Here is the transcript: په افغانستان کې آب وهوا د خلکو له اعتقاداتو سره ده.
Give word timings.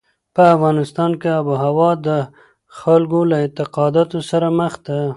په 0.35 0.41
افغانستان 0.55 1.11
کې 1.21 1.27
آب 1.39 1.45
وهوا 1.51 1.91
د 2.07 2.09
خلکو 2.79 3.19
له 3.29 3.35
اعتقاداتو 3.43 4.19
سره 4.29 4.47
ده. 4.85 4.97